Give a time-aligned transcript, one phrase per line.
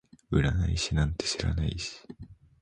[0.31, 2.01] 占い師なんて知らないし